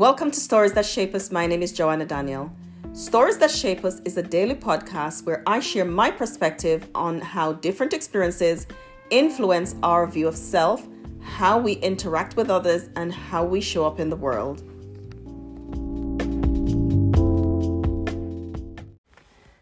Welcome 0.00 0.30
to 0.30 0.40
Stories 0.40 0.72
That 0.72 0.86
Shape 0.86 1.14
Us. 1.14 1.30
My 1.30 1.46
name 1.46 1.62
is 1.62 1.72
Joanna 1.72 2.06
Daniel. 2.06 2.50
Stories 2.94 3.36
That 3.36 3.50
Shape 3.50 3.84
Us 3.84 4.00
is 4.06 4.16
a 4.16 4.22
daily 4.22 4.54
podcast 4.54 5.26
where 5.26 5.42
I 5.46 5.60
share 5.60 5.84
my 5.84 6.10
perspective 6.10 6.88
on 6.94 7.20
how 7.20 7.52
different 7.52 7.92
experiences 7.92 8.66
influence 9.10 9.76
our 9.82 10.06
view 10.06 10.26
of 10.26 10.38
self, 10.38 10.88
how 11.20 11.58
we 11.58 11.72
interact 11.74 12.34
with 12.34 12.48
others, 12.48 12.88
and 12.96 13.12
how 13.12 13.44
we 13.44 13.60
show 13.60 13.84
up 13.84 14.00
in 14.00 14.08
the 14.08 14.16
world. 14.16 14.62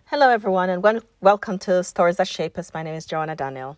Hello, 0.05 0.31
everyone, 0.31 0.71
and 0.71 1.03
welcome 1.21 1.59
to 1.59 1.83
Stories 1.83 2.19
That 2.19 2.29
Shape 2.29 2.57
Us. 2.59 2.73
My 2.73 2.85
name 2.85 2.95
is 2.95 3.07
Joanna 3.07 3.35
Daniel. 3.35 3.77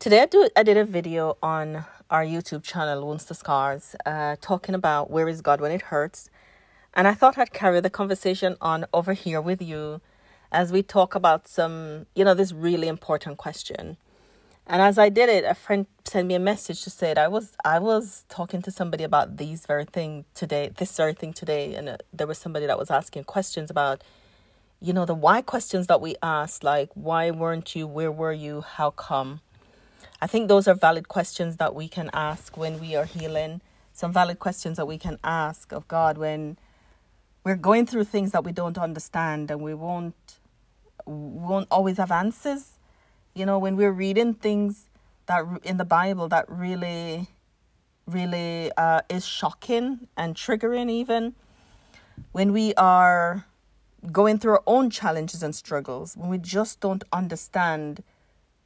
Today, 0.00 0.20
I, 0.22 0.24
do, 0.24 0.48
I 0.56 0.62
did 0.62 0.78
a 0.78 0.86
video 0.86 1.36
on 1.42 1.84
our 2.08 2.24
YouTube 2.24 2.62
channel, 2.62 3.06
Wounds 3.06 3.26
to 3.26 3.34
Scars, 3.34 3.94
uh, 4.06 4.36
talking 4.40 4.74
about 4.74 5.10
where 5.10 5.28
is 5.28 5.42
God 5.42 5.60
when 5.60 5.72
it 5.72 5.82
hurts. 5.82 6.30
And 6.94 7.06
I 7.06 7.12
thought 7.12 7.36
I'd 7.36 7.52
carry 7.52 7.82
the 7.82 7.90
conversation 7.90 8.56
on 8.62 8.86
over 8.94 9.12
here 9.12 9.42
with 9.42 9.60
you 9.60 10.00
as 10.50 10.72
we 10.72 10.82
talk 10.82 11.14
about 11.14 11.46
some, 11.46 12.06
you 12.14 12.24
know, 12.24 12.32
this 12.32 12.50
really 12.50 12.88
important 12.88 13.36
question. 13.36 13.98
And 14.66 14.80
as 14.80 14.96
I 14.96 15.10
did 15.10 15.28
it, 15.28 15.44
a 15.44 15.52
friend 15.52 15.84
sent 16.06 16.28
me 16.28 16.34
a 16.34 16.40
message 16.40 16.80
to 16.84 16.88
say 16.88 17.08
that 17.08 17.18
I 17.18 17.28
was 17.28 17.54
I 17.62 17.78
was 17.78 18.24
talking 18.30 18.62
to 18.62 18.70
somebody 18.70 19.04
about 19.04 19.36
these 19.36 19.66
very 19.66 19.84
thing 19.84 20.24
today, 20.32 20.70
this 20.78 20.96
very 20.96 21.12
thing 21.12 21.34
today, 21.34 21.74
and 21.74 21.90
uh, 21.90 21.96
there 22.10 22.26
was 22.26 22.38
somebody 22.38 22.64
that 22.64 22.78
was 22.78 22.90
asking 22.90 23.24
questions 23.24 23.68
about 23.70 24.02
you 24.80 24.94
know, 24.94 25.04
the 25.04 25.14
why 25.14 25.42
questions 25.42 25.88
that 25.88 26.00
we 26.00 26.16
ask, 26.22 26.64
like, 26.64 26.88
why 26.94 27.30
weren't 27.30 27.76
you? 27.76 27.86
Where 27.86 28.10
were 28.10 28.32
you? 28.32 28.62
How 28.62 28.90
come? 28.90 29.40
I 30.20 30.26
think 30.26 30.48
those 30.48 30.68
are 30.68 30.74
valid 30.74 31.08
questions 31.08 31.56
that 31.56 31.74
we 31.74 31.88
can 31.88 32.10
ask 32.12 32.56
when 32.56 32.78
we 32.78 32.94
are 32.94 33.04
healing. 33.04 33.60
Some 33.92 34.12
valid 34.12 34.38
questions 34.38 34.76
that 34.76 34.86
we 34.86 34.98
can 34.98 35.18
ask 35.24 35.72
of 35.72 35.88
God 35.88 36.18
when 36.18 36.58
we're 37.44 37.56
going 37.56 37.86
through 37.86 38.04
things 38.04 38.32
that 38.32 38.44
we 38.44 38.52
don't 38.52 38.78
understand 38.78 39.50
and 39.50 39.62
we 39.62 39.74
won't 39.74 40.14
won't 41.06 41.66
always 41.70 41.96
have 41.96 42.10
answers. 42.10 42.72
You 43.34 43.46
know, 43.46 43.58
when 43.58 43.76
we're 43.76 43.92
reading 43.92 44.34
things 44.34 44.88
that 45.26 45.44
in 45.62 45.76
the 45.78 45.84
Bible 45.84 46.28
that 46.28 46.44
really 46.48 47.28
really 48.06 48.70
uh, 48.76 49.00
is 49.08 49.26
shocking 49.26 50.08
and 50.16 50.34
triggering 50.34 50.90
even 50.90 51.34
when 52.32 52.52
we 52.52 52.74
are 52.74 53.46
going 54.12 54.38
through 54.38 54.52
our 54.52 54.62
own 54.66 54.90
challenges 54.90 55.42
and 55.42 55.54
struggles, 55.54 56.16
when 56.16 56.30
we 56.30 56.38
just 56.38 56.80
don't 56.80 57.04
understand, 57.12 58.02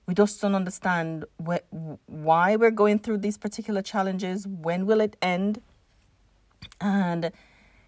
we 0.06 0.14
just 0.14 0.40
don't 0.40 0.54
understand 0.54 1.24
wh- 1.44 1.64
why 2.06 2.56
we're 2.56 2.70
going 2.70 2.98
through 2.98 3.18
these 3.18 3.38
particular 3.38 3.82
challenges, 3.82 4.46
when 4.46 4.86
will 4.86 5.00
it 5.00 5.16
end, 5.22 5.60
and 6.80 7.32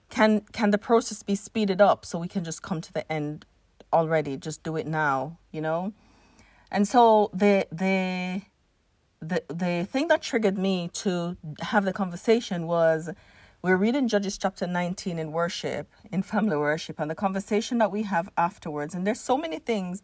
can 0.09 0.43
can 0.53 0.71
the 0.71 0.79
process 0.79 1.23
be 1.23 1.35
speeded 1.35 1.81
up 1.81 2.05
so 2.07 2.19
we 2.19 2.29
can 2.29 2.45
just 2.45 2.63
come 2.63 2.81
to 2.81 2.93
the 2.93 3.11
end 3.13 3.45
already, 3.93 4.37
just 4.37 4.63
do 4.63 4.77
it 4.77 4.87
now, 4.87 5.39
you 5.53 5.61
know? 5.61 5.93
And 6.71 6.87
so 6.87 7.31
the 7.33 7.67
the 7.71 8.43
the 9.21 9.43
the 9.49 9.87
thing 9.91 10.09
that 10.09 10.23
triggered 10.23 10.59
me 10.59 10.89
to 10.95 11.37
have 11.61 11.85
the 11.85 11.93
conversation 11.93 12.67
was 12.67 13.11
we're 13.63 13.77
reading 13.77 14.07
Judges 14.07 14.39
chapter 14.39 14.67
19 14.67 15.19
in 15.19 15.33
worship, 15.33 15.91
in 16.13 16.23
family 16.23 16.57
worship, 16.57 17.01
and 17.01 17.11
the 17.11 17.15
conversation 17.15 17.79
that 17.79 17.91
we 17.91 18.03
have 18.03 18.29
afterwards. 18.37 18.95
And 18.95 19.07
there's 19.07 19.21
so 19.21 19.37
many 19.37 19.59
things, 19.59 20.03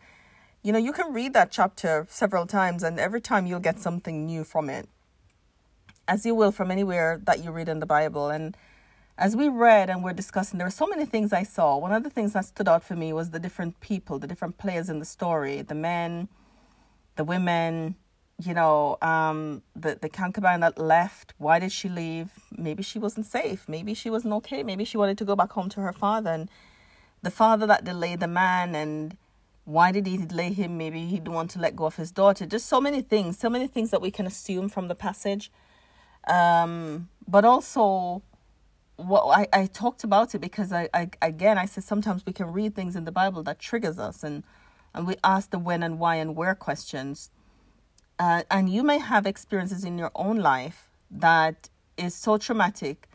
you 0.63 0.73
know, 0.73 0.79
you 0.79 0.93
can 0.93 1.13
read 1.13 1.35
that 1.35 1.51
chapter 1.51 2.07
several 2.09 2.47
times, 2.47 2.83
and 2.83 3.01
every 3.01 3.21
time 3.21 3.47
you'll 3.47 3.61
get 3.61 3.81
something 3.81 4.27
new 4.27 4.45
from 4.45 4.71
it, 4.71 4.89
as 6.07 6.25
you 6.25 6.35
will 6.35 6.53
from 6.53 6.71
anywhere 6.71 7.21
that 7.25 7.43
you 7.43 7.51
read 7.51 7.69
in 7.69 7.81
the 7.81 7.87
Bible. 7.87 8.29
And 8.29 8.57
as 9.19 9.35
we 9.37 9.49
read 9.49 9.91
and 9.91 10.05
we're 10.05 10.13
discussing, 10.13 10.59
there 10.59 10.67
were 10.67 10.71
so 10.71 10.87
many 10.87 11.05
things 11.05 11.33
I 11.33 11.43
saw. 11.43 11.77
One 11.77 11.93
of 11.93 12.05
the 12.05 12.11
things 12.11 12.33
that 12.35 12.45
stood 12.45 12.69
out 12.69 12.85
for 12.85 12.95
me 12.95 13.13
was 13.13 13.31
the 13.31 13.41
different 13.41 13.81
people, 13.81 14.19
the 14.19 14.27
different 14.27 14.59
players 14.59 14.89
in 14.89 14.99
the 14.99 15.05
story 15.05 15.63
the 15.63 15.75
men, 15.75 16.29
the 17.17 17.25
women, 17.25 17.97
you 18.39 18.55
know, 18.55 18.99
um, 19.03 19.63
the, 19.77 19.99
the 20.01 20.09
concubine 20.09 20.61
that 20.61 20.79
left, 20.79 21.35
why 21.39 21.59
did 21.59 21.73
she 21.73 21.89
leave? 21.89 22.31
Maybe 22.57 22.83
she 22.83 22.99
wasn't 22.99 23.27
safe. 23.27 23.69
Maybe 23.69 23.95
she 23.95 24.11
wasn't 24.11 24.35
okay. 24.35 24.63
Maybe 24.63 24.85
she 24.85 24.97
wanted 24.97 25.19
to 25.19 25.25
go 25.25 25.37
back 25.37 25.53
home 25.53 25.69
to 25.71 25.81
her 25.81 25.93
father. 25.93 26.31
And 26.31 26.49
the 27.23 27.31
father 27.31 27.67
that 27.67 27.85
delayed 27.85 28.21
the 28.21 28.27
man, 28.27 28.75
and 28.75 29.17
why 29.65 29.93
did 29.93 30.07
he 30.07 30.17
delay 30.17 30.53
him? 30.53 30.77
Maybe 30.77 31.07
he 31.07 31.19
didn't 31.19 31.35
want 31.35 31.51
to 31.53 31.59
let 31.59 31.77
go 31.77 31.85
of 31.85 31.97
his 31.97 32.11
daughter. 32.11 32.47
Just 32.47 32.67
so 32.67 32.81
many 32.81 33.01
things, 33.01 33.39
so 33.39 33.49
many 33.49 33.67
things 33.67 33.91
that 33.91 34.01
we 34.01 34.11
can 34.11 34.27
assume 34.27 34.69
from 34.69 34.89
the 34.89 34.95
passage. 34.95 35.53
Um, 36.27 37.09
but 37.29 37.45
also, 37.45 38.23
what 38.97 39.25
I, 39.27 39.47
I 39.53 39.67
talked 39.67 40.05
about 40.05 40.35
it 40.35 40.41
because 40.41 40.73
I, 40.73 40.89
I 40.95 41.11
again 41.21 41.59
I 41.59 41.67
said 41.67 41.85
sometimes 41.85 42.25
we 42.27 42.33
can 42.33 42.53
read 42.53 42.75
things 42.75 42.95
in 42.95 43.05
the 43.05 43.13
Bible 43.13 43.43
that 43.45 43.59
triggers 43.59 43.99
us 43.99 44.23
and 44.23 44.45
and 44.95 45.07
we 45.07 45.17
ask 45.25 45.51
the 45.51 45.59
when 45.59 45.83
and 45.83 45.99
why 45.99 46.17
and 46.17 46.37
where 46.37 46.55
questions 46.55 47.31
uh, 48.19 48.43
and 48.51 48.69
you 48.69 48.83
may 48.83 48.99
have 48.99 49.27
experiences 49.27 49.85
in 49.85 49.99
your 49.99 50.13
own 50.15 50.37
life 50.37 50.89
that 51.11 51.69
is 51.97 52.15
so 52.15 52.39
traumatic 52.39 53.09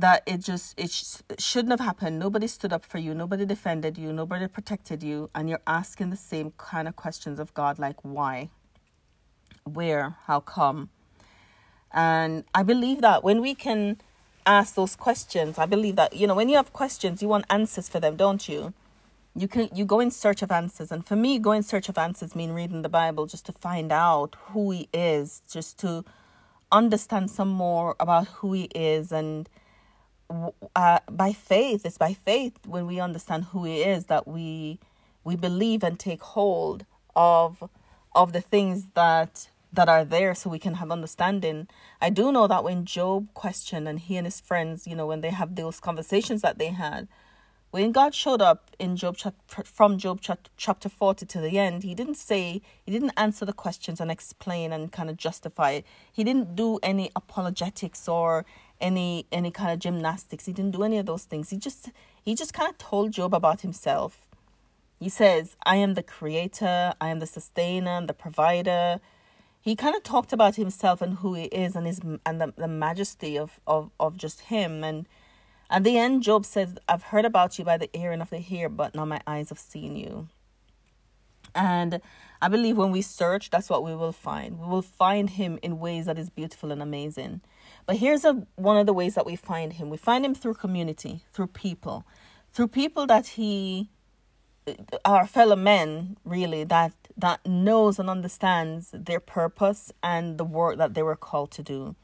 that 0.00 0.22
it 0.26 0.38
just 0.38 0.78
it 0.78 0.90
sh- 0.90 1.22
shouldn't 1.38 1.70
have 1.70 1.80
happened. 1.80 2.18
Nobody 2.18 2.46
stood 2.46 2.72
up 2.72 2.84
for 2.84 2.98
you. 2.98 3.14
Nobody 3.14 3.44
defended 3.46 3.98
you. 3.98 4.12
Nobody 4.12 4.46
protected 4.48 5.02
you. 5.02 5.30
And 5.34 5.48
you're 5.48 5.62
asking 5.66 6.10
the 6.10 6.16
same 6.16 6.52
kind 6.56 6.88
of 6.88 6.96
questions 6.96 7.38
of 7.38 7.52
god 7.54 7.78
like 7.78 7.96
why? 8.02 8.50
Where? 9.64 10.16
How 10.26 10.40
come? 10.40 10.90
And 11.92 12.44
i 12.54 12.62
believe 12.62 13.00
that 13.00 13.24
when 13.24 13.40
we 13.40 13.54
can 13.54 14.00
ask 14.46 14.74
those 14.74 14.96
questions 14.96 15.58
i 15.58 15.66
believe 15.66 15.96
that 15.96 16.14
you 16.16 16.26
know 16.26 16.34
when 16.34 16.48
you 16.48 16.56
have 16.56 16.72
questions 16.72 17.20
you 17.20 17.28
want 17.28 17.44
answers 17.50 17.88
for 17.88 18.00
them 18.00 18.16
don't 18.16 18.48
you? 18.48 18.72
You 19.34 19.48
can 19.48 19.68
you 19.74 19.84
go 19.84 20.00
in 20.00 20.10
search 20.10 20.42
of 20.42 20.50
answers. 20.50 20.90
And 20.92 21.06
for 21.06 21.16
me 21.16 21.38
go 21.38 21.52
in 21.52 21.62
search 21.62 21.88
of 21.88 21.98
answers 21.98 22.34
mean 22.36 22.52
reading 22.52 22.82
the 22.82 22.88
bible 22.88 23.26
just 23.26 23.46
to 23.46 23.52
find 23.52 23.92
out 23.92 24.36
who 24.48 24.70
he 24.70 24.88
is 24.92 25.42
just 25.50 25.78
to 25.80 26.04
understand 26.72 27.30
some 27.30 27.48
more 27.48 27.96
about 28.00 28.28
who 28.28 28.52
he 28.52 28.64
is 28.74 29.12
and 29.12 29.48
uh, 30.76 30.98
by 31.10 31.32
faith 31.32 31.84
it's 31.84 31.98
by 31.98 32.14
faith 32.14 32.54
when 32.66 32.86
we 32.86 33.00
understand 33.00 33.44
who 33.44 33.64
he 33.64 33.82
is 33.82 34.06
that 34.06 34.26
we 34.28 34.78
we 35.24 35.36
believe 35.36 35.82
and 35.82 35.98
take 35.98 36.22
hold 36.22 36.84
of 37.16 37.68
of 38.14 38.32
the 38.32 38.40
things 38.40 38.88
that 38.94 39.48
that 39.72 39.88
are 39.88 40.04
there 40.04 40.34
so 40.34 40.50
we 40.50 40.58
can 40.58 40.74
have 40.74 40.90
understanding 40.90 41.66
i 42.00 42.08
do 42.08 42.30
know 42.32 42.46
that 42.46 42.64
when 42.64 42.84
job 42.84 43.26
questioned 43.34 43.88
and 43.88 44.00
he 44.00 44.16
and 44.16 44.26
his 44.26 44.40
friends 44.40 44.86
you 44.86 44.94
know 44.94 45.06
when 45.06 45.20
they 45.20 45.30
have 45.30 45.56
those 45.56 45.80
conversations 45.80 46.42
that 46.42 46.58
they 46.58 46.68
had 46.68 47.08
when 47.70 47.92
God 47.92 48.16
showed 48.16 48.42
up 48.42 48.70
in 48.80 48.96
Job 48.96 49.16
from 49.46 49.96
Job 49.96 50.20
chapter 50.56 50.88
40 50.88 51.24
to 51.26 51.40
the 51.40 51.56
end, 51.56 51.84
he 51.84 51.94
didn't 51.94 52.16
say, 52.16 52.62
he 52.84 52.90
didn't 52.90 53.12
answer 53.16 53.44
the 53.44 53.52
questions 53.52 54.00
and 54.00 54.10
explain 54.10 54.72
and 54.72 54.90
kind 54.90 55.08
of 55.08 55.16
justify 55.16 55.72
it. 55.72 55.86
He 56.12 56.24
didn't 56.24 56.56
do 56.56 56.80
any 56.82 57.12
apologetics 57.14 58.08
or 58.08 58.44
any 58.80 59.26
any 59.30 59.50
kind 59.50 59.72
of 59.72 59.78
gymnastics. 59.78 60.46
He 60.46 60.52
didn't 60.52 60.72
do 60.72 60.82
any 60.82 60.98
of 60.98 61.06
those 61.06 61.24
things. 61.24 61.50
He 61.50 61.56
just 61.56 61.90
he 62.22 62.34
just 62.34 62.52
kind 62.52 62.70
of 62.70 62.78
told 62.78 63.12
Job 63.12 63.34
about 63.34 63.60
himself. 63.62 64.26
He 64.98 65.08
says, 65.08 65.56
I 65.64 65.76
am 65.76 65.94
the 65.94 66.02
creator, 66.02 66.92
I 67.00 67.08
am 67.08 67.20
the 67.20 67.26
sustainer, 67.26 68.04
the 68.06 68.12
provider. 68.12 69.00
He 69.62 69.76
kind 69.76 69.94
of 69.94 70.02
talked 70.02 70.32
about 70.32 70.56
himself 70.56 71.02
and 71.02 71.18
who 71.18 71.34
he 71.34 71.44
is 71.44 71.76
and 71.76 71.86
his 71.86 72.00
and 72.26 72.40
the, 72.40 72.52
the 72.56 72.68
majesty 72.68 73.38
of, 73.38 73.60
of, 73.66 73.90
of 73.98 74.16
just 74.16 74.42
him 74.42 74.84
and 74.84 75.06
at 75.70 75.84
the 75.84 75.96
end, 75.96 76.24
Job 76.24 76.44
says, 76.44 76.74
I've 76.88 77.04
heard 77.04 77.24
about 77.24 77.56
you 77.56 77.64
by 77.64 77.76
the 77.76 77.88
hearing 77.94 78.20
of 78.20 78.30
the 78.30 78.44
ear, 78.50 78.68
but 78.68 78.92
now 78.92 79.04
my 79.04 79.20
eyes 79.24 79.50
have 79.50 79.58
seen 79.60 79.94
you. 79.94 80.26
And 81.54 82.00
I 82.42 82.48
believe 82.48 82.76
when 82.76 82.90
we 82.90 83.02
search, 83.02 83.50
that's 83.50 83.70
what 83.70 83.84
we 83.84 83.94
will 83.94 84.12
find. 84.12 84.58
We 84.58 84.66
will 84.66 84.82
find 84.82 85.30
him 85.30 85.60
in 85.62 85.78
ways 85.78 86.06
that 86.06 86.18
is 86.18 86.28
beautiful 86.28 86.72
and 86.72 86.82
amazing. 86.82 87.42
But 87.90 87.96
here's 87.96 88.24
a, 88.24 88.46
one 88.54 88.76
of 88.76 88.86
the 88.86 88.92
ways 88.92 89.16
that 89.16 89.26
we 89.26 89.34
find 89.34 89.72
him. 89.72 89.90
We 89.90 89.96
find 89.96 90.24
him 90.24 90.32
through 90.32 90.54
community, 90.54 91.24
through 91.32 91.48
people, 91.48 92.06
through 92.52 92.68
people 92.68 93.04
that 93.08 93.26
he, 93.26 93.90
our 95.04 95.26
fellow 95.26 95.56
men, 95.56 96.16
really, 96.24 96.62
that 96.62 96.92
that 97.16 97.44
knows 97.44 97.98
and 97.98 98.08
understands 98.08 98.90
their 98.92 99.18
purpose 99.18 99.90
and 100.04 100.38
the 100.38 100.44
work 100.44 100.78
that 100.78 100.94
they 100.94 101.02
were 101.02 101.16
called 101.16 101.50
to 101.50 101.64
do. 101.64 101.96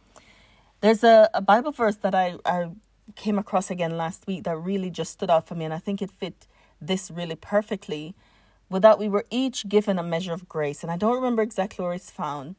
There's 0.81 1.05
a, 1.05 1.31
a 1.33 1.41
Bible 1.41 1.71
verse 1.71 1.95
that 1.99 2.17
I, 2.17 2.35
I 2.45 2.71
came 3.15 3.39
across 3.39 3.71
again 3.71 3.97
last 3.97 4.27
week 4.27 4.43
that 4.43 4.57
really 4.57 4.91
just 4.91 5.13
stood 5.13 5.31
out 5.31 5.47
for 5.47 5.55
me, 5.55 5.67
and 5.67 5.73
I 5.73 5.79
think 5.79 6.03
it 6.03 6.11
fit 6.11 6.49
this 6.81 7.13
really 7.13 7.37
perfectly. 7.37 8.17
With 8.69 8.83
that, 8.83 8.99
we 8.99 9.09
were 9.09 9.25
each 9.31 9.69
given 9.69 10.01
a 10.01 10.03
measure 10.03 10.33
of 10.33 10.49
grace, 10.49 10.83
and 10.83 10.91
I 10.91 10.97
don't 10.97 11.15
remember 11.15 11.43
exactly 11.43 11.85
where 11.85 11.95
it's 11.95 12.11
found. 12.11 12.57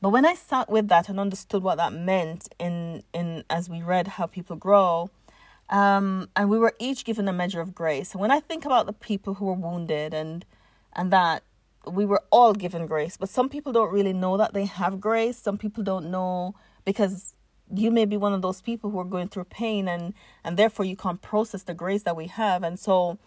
But 0.00 0.10
when 0.10 0.26
I 0.26 0.34
sat 0.34 0.68
with 0.68 0.88
that 0.88 1.08
and 1.08 1.18
understood 1.18 1.62
what 1.62 1.76
that 1.76 1.92
meant 1.92 2.48
in 2.58 3.02
in 3.12 3.44
as 3.48 3.68
we 3.68 3.82
read 3.82 4.08
how 4.08 4.26
people 4.26 4.56
grow, 4.56 5.10
um, 5.70 6.28
and 6.36 6.50
we 6.50 6.58
were 6.58 6.74
each 6.78 7.04
given 7.04 7.28
a 7.28 7.32
measure 7.32 7.60
of 7.60 7.74
grace. 7.74 8.12
And 8.12 8.20
when 8.20 8.30
I 8.30 8.40
think 8.40 8.64
about 8.64 8.86
the 8.86 8.92
people 8.92 9.34
who 9.34 9.46
were 9.46 9.54
wounded 9.54 10.14
and 10.14 10.44
and 10.92 11.12
that 11.12 11.42
we 11.86 12.04
were 12.04 12.22
all 12.30 12.52
given 12.52 12.86
grace, 12.86 13.16
but 13.16 13.28
some 13.28 13.48
people 13.48 13.72
don't 13.72 13.92
really 13.92 14.12
know 14.12 14.36
that 14.36 14.54
they 14.54 14.64
have 14.66 15.00
grace. 15.00 15.38
Some 15.38 15.56
people 15.56 15.82
don't 15.82 16.10
know 16.10 16.54
because 16.84 17.34
you 17.74 17.90
may 17.90 18.04
be 18.04 18.16
one 18.16 18.32
of 18.32 18.42
those 18.42 18.62
people 18.62 18.90
who 18.90 18.98
are 18.98 19.04
going 19.04 19.28
through 19.28 19.44
pain 19.44 19.88
and 19.88 20.14
and 20.44 20.56
therefore 20.56 20.84
you 20.84 20.96
can't 20.96 21.20
process 21.22 21.62
the 21.64 21.74
grace 21.74 22.02
that 22.04 22.16
we 22.16 22.26
have 22.26 22.62
and 22.62 22.78
so 22.78 23.18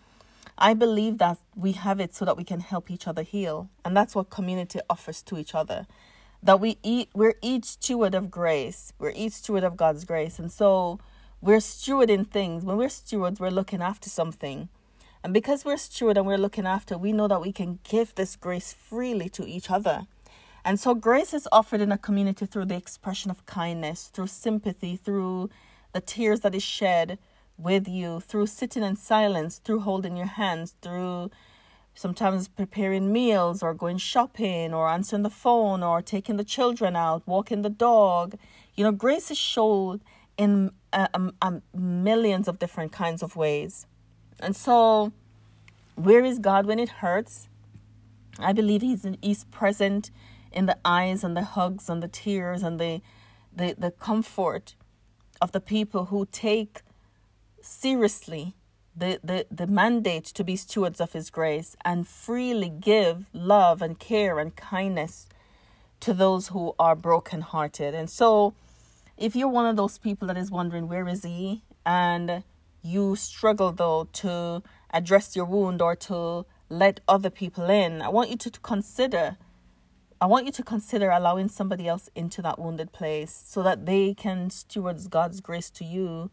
i 0.57 0.73
believe 0.73 1.17
that 1.17 1.37
we 1.55 1.73
have 1.73 1.99
it 1.99 2.15
so 2.15 2.23
that 2.23 2.37
we 2.37 2.43
can 2.43 2.61
help 2.61 2.89
each 2.89 3.07
other 3.07 3.23
heal 3.23 3.69
and 3.83 3.95
that's 3.95 4.15
what 4.15 4.29
community 4.29 4.79
offers 4.89 5.21
to 5.21 5.37
each 5.37 5.53
other 5.53 5.85
that 6.41 6.59
we 6.59 6.77
eat 6.83 7.09
we're 7.13 7.35
each 7.41 7.65
steward 7.65 8.15
of 8.15 8.31
grace. 8.31 8.93
We're 8.99 9.13
each 9.15 9.33
steward 9.33 9.63
of 9.63 9.77
god's 9.77 10.05
grace. 10.05 10.39
And 10.39 10.51
so 10.51 10.99
we're 11.41 11.57
stewarding 11.57 12.27
things. 12.29 12.63
When 12.63 12.77
we're 12.77 12.89
stewards 12.89 13.39
we're 13.39 13.49
looking 13.49 13.81
after 13.81 14.09
something. 14.09 14.69
And 15.23 15.33
because 15.33 15.65
we're 15.65 15.77
steward 15.77 16.17
and 16.17 16.25
we're 16.25 16.37
looking 16.37 16.65
after 16.65 16.97
we 16.97 17.11
know 17.11 17.27
that 17.27 17.41
we 17.41 17.51
can 17.51 17.79
give 17.83 18.15
this 18.15 18.35
grace 18.35 18.73
freely 18.73 19.27
to 19.29 19.45
each 19.45 19.69
other. 19.69 20.07
And 20.63 20.79
so 20.79 20.93
grace 20.93 21.33
is 21.33 21.47
offered 21.51 21.81
in 21.81 21.91
a 21.91 21.97
community 21.97 22.45
through 22.45 22.65
the 22.65 22.75
expression 22.75 23.31
of 23.31 23.45
kindness, 23.45 24.09
through 24.13 24.27
sympathy, 24.27 24.95
through 24.95 25.49
the 25.93 26.01
tears 26.01 26.41
that 26.41 26.55
is 26.55 26.63
shed 26.63 27.17
with 27.57 27.87
you, 27.87 28.19
through 28.21 28.47
sitting 28.47 28.83
in 28.83 28.95
silence, 28.95 29.57
through 29.57 29.79
holding 29.81 30.15
your 30.15 30.27
hands, 30.27 30.75
through 30.81 31.31
sometimes 31.95 32.47
preparing 32.47 33.11
meals 33.11 33.61
or 33.61 33.73
going 33.73 33.97
shopping 33.97 34.73
or 34.73 34.89
answering 34.89 35.23
the 35.23 35.29
phone 35.29 35.83
or 35.83 36.01
taking 36.01 36.37
the 36.37 36.43
children 36.43 36.95
out, 36.95 37.23
walking 37.25 37.61
the 37.61 37.69
dog. 37.69 38.35
You 38.75 38.83
know, 38.85 38.91
grace 38.91 39.29
is 39.31 39.37
shown 39.37 40.01
in 40.37 40.71
um, 40.93 41.33
um, 41.41 41.61
millions 41.73 42.47
of 42.47 42.59
different 42.59 42.91
kinds 42.91 43.21
of 43.21 43.35
ways. 43.35 43.85
And 44.39 44.55
so, 44.55 45.11
where 45.95 46.23
is 46.23 46.39
God 46.39 46.65
when 46.65 46.79
it 46.79 46.89
hurts? 46.89 47.49
I 48.37 48.53
believe 48.53 48.81
He's, 48.81 49.05
he's 49.21 49.43
present 49.45 50.11
in 50.51 50.65
the 50.65 50.77
eyes 50.85 51.23
and 51.23 51.35
the 51.35 51.43
hugs 51.43 51.89
and 51.89 52.01
the 52.01 52.07
tears 52.07 52.63
and 52.63 52.79
the 52.79 53.01
the, 53.59 53.75
the 53.77 53.91
comfort 53.91 54.75
of 55.41 55.51
the 55.51 55.59
people 55.59 56.05
who 56.05 56.27
take 56.31 56.81
seriously 57.61 58.55
the, 58.99 59.19
the, 59.23 59.45
the 59.49 59.67
mandate 59.67 60.25
to 60.25 60.43
be 60.43 60.55
stewards 60.55 60.99
of 60.99 61.13
his 61.13 61.29
grace 61.29 61.75
and 61.83 62.07
freely 62.07 62.69
give 62.69 63.27
love 63.33 63.81
and 63.81 63.97
care 63.97 64.39
and 64.39 64.55
kindness 64.55 65.27
to 66.01 66.13
those 66.13 66.49
who 66.49 66.75
are 66.77 66.95
brokenhearted. 66.95 67.93
And 67.93 68.09
so 68.09 68.53
if 69.17 69.35
you're 69.35 69.49
one 69.49 69.65
of 69.65 69.75
those 69.75 69.97
people 69.97 70.27
that 70.27 70.37
is 70.37 70.51
wondering 70.51 70.87
where 70.87 71.07
is 71.07 71.23
he 71.23 71.61
and 71.85 72.43
you 72.81 73.15
struggle 73.15 73.71
though 73.71 74.07
to 74.13 74.63
address 74.91 75.35
your 75.35 75.45
wound 75.45 75.81
or 75.81 75.95
to 75.95 76.45
let 76.69 76.99
other 77.07 77.29
people 77.29 77.69
in, 77.69 78.01
I 78.01 78.09
want 78.09 78.29
you 78.29 78.37
to 78.37 78.51
consider 78.51 79.37
I 80.21 80.25
want 80.25 80.45
you 80.45 80.51
to 80.51 80.63
consider 80.63 81.11
allowing 81.11 81.47
somebody 81.47 81.87
else 81.87 82.09
into 82.13 82.41
that 82.41 82.59
wounded 82.59 82.91
place 82.91 83.41
so 83.47 83.63
that 83.63 83.85
they 83.85 84.13
can 84.13 84.49
steward 84.49 84.99
God's 85.09 85.39
grace 85.39 85.69
to 85.69 85.85
you, 85.85 86.29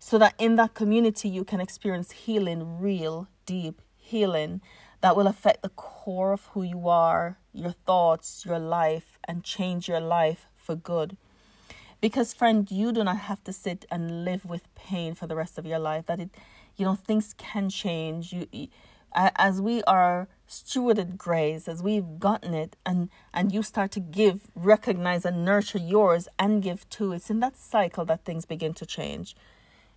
so 0.00 0.18
that 0.18 0.34
in 0.38 0.56
that 0.56 0.74
community 0.74 1.28
you 1.28 1.44
can 1.44 1.60
experience 1.60 2.10
healing, 2.10 2.80
real, 2.80 3.28
deep 3.46 3.80
healing 3.96 4.60
that 5.02 5.14
will 5.14 5.28
affect 5.28 5.62
the 5.62 5.68
core 5.68 6.32
of 6.32 6.46
who 6.46 6.62
you 6.62 6.88
are, 6.88 7.38
your 7.52 7.72
thoughts, 7.72 8.44
your 8.44 8.58
life, 8.58 9.18
and 9.28 9.44
change 9.44 9.88
your 9.88 10.00
life 10.00 10.46
for 10.56 10.74
good. 10.74 11.16
Because, 12.00 12.32
friend, 12.32 12.70
you 12.70 12.92
do 12.92 13.04
not 13.04 13.18
have 13.18 13.44
to 13.44 13.52
sit 13.52 13.84
and 13.90 14.24
live 14.24 14.46
with 14.46 14.74
pain 14.74 15.14
for 15.14 15.26
the 15.26 15.36
rest 15.36 15.58
of 15.58 15.66
your 15.66 15.78
life. 15.78 16.06
That 16.06 16.18
it, 16.18 16.30
you 16.76 16.86
know, 16.86 16.94
things 16.94 17.34
can 17.36 17.68
change. 17.68 18.32
You, 18.32 18.68
as 19.14 19.60
we 19.60 19.82
are 19.82 20.28
stewarded 20.48 21.16
grace 21.16 21.68
as 21.68 21.82
we've 21.82 22.18
gotten 22.18 22.54
it 22.54 22.76
and 22.84 23.08
and 23.32 23.52
you 23.52 23.62
start 23.62 23.90
to 23.92 24.00
give 24.00 24.48
recognize 24.54 25.24
and 25.24 25.44
nurture 25.44 25.78
yours 25.78 26.26
and 26.38 26.62
give 26.62 26.88
too 26.90 27.12
it's 27.12 27.30
in 27.30 27.38
that 27.38 27.56
cycle 27.56 28.04
that 28.04 28.24
things 28.24 28.44
begin 28.44 28.74
to 28.74 28.84
change 28.84 29.36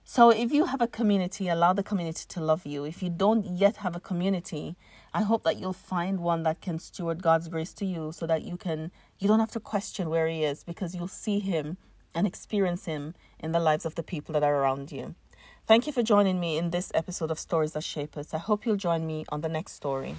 so 0.03 0.29
if 0.29 0.51
you 0.51 0.65
have 0.65 0.81
a 0.81 0.88
community 0.88 1.47
allow 1.47 1.73
the 1.73 1.83
community 1.83 2.25
to 2.27 2.41
love 2.41 2.65
you 2.65 2.83
if 2.83 3.01
you 3.01 3.09
don't 3.09 3.45
yet 3.45 3.77
have 3.77 3.95
a 3.95 4.00
community 4.00 4.75
i 5.13 5.21
hope 5.21 5.44
that 5.44 5.59
you'll 5.59 5.73
find 5.73 6.19
one 6.19 6.44
that 6.44 6.61
can 6.61 6.77
steward 6.77 7.21
god's 7.21 7.47
grace 7.47 7.73
to 7.73 7.85
you 7.85 8.11
so 8.11 8.27
that 8.27 8.44
you 8.44 8.57
can 8.57 8.91
you 9.19 9.27
don't 9.27 9.39
have 9.39 9.51
to 9.51 9.59
question 9.59 10.09
where 10.09 10.27
he 10.27 10.44
is 10.44 10.63
because 10.63 10.94
you'll 10.94 11.07
see 11.07 11.39
him 11.39 11.77
and 12.13 12.27
experience 12.27 12.85
him 12.85 13.15
in 13.39 13.51
the 13.51 13.59
lives 13.59 13.85
of 13.85 13.95
the 13.95 14.03
people 14.03 14.33
that 14.33 14.44
are 14.44 14.55
around 14.55 14.91
you 14.91 15.15
Thank 15.65 15.88
you 15.88 15.94
for 15.94 16.03
joining 16.03 16.41
me 16.41 16.57
in 16.57 16.71
this 16.71 16.91
episode 16.94 17.31
of 17.31 17.39
Stories 17.39 17.71
That 17.71 17.85
Shape 17.85 18.17
Us. 18.17 18.33
I 18.33 18.38
hope 18.38 18.65
you'll 18.65 18.75
join 18.75 19.07
me 19.07 19.23
on 19.29 19.39
the 19.39 19.47
next 19.47 19.71
story. 19.71 20.17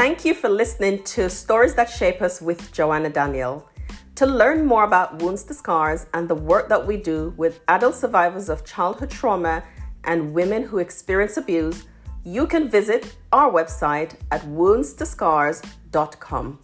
Thank 0.00 0.24
you 0.24 0.32
for 0.32 0.48
listening 0.48 1.04
to 1.12 1.28
Stories 1.28 1.74
That 1.74 1.90
Shape 1.90 2.22
Us 2.22 2.40
with 2.40 2.72
Joanna 2.72 3.10
Daniel. 3.10 3.68
To 4.14 4.24
learn 4.24 4.64
more 4.64 4.84
about 4.84 5.20
Wounds 5.20 5.44
to 5.44 5.52
Scars 5.52 6.06
and 6.14 6.26
the 6.26 6.34
work 6.34 6.70
that 6.70 6.86
we 6.86 6.96
do 6.96 7.34
with 7.36 7.60
adult 7.68 7.96
survivors 7.96 8.48
of 8.48 8.64
childhood 8.64 9.10
trauma 9.10 9.62
and 10.04 10.32
women 10.32 10.62
who 10.62 10.78
experience 10.78 11.36
abuse, 11.36 11.84
you 12.24 12.46
can 12.46 12.70
visit 12.70 13.14
our 13.30 13.52
website 13.52 14.14
at 14.30 14.40
woundstoscars.com. 14.46 16.58